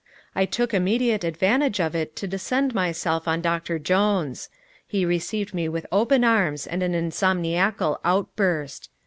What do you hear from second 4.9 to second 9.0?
received me with open arms and an insomniacal outburst.